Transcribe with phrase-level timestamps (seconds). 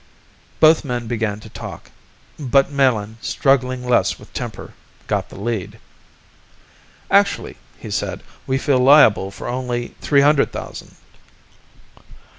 [0.59, 1.91] Both men began to talk
[2.39, 4.73] but Melin, struggling less with temper,
[5.05, 5.77] got the lead.
[7.11, 10.95] "Actually," he said, "we feel liable for only three hundred thousand."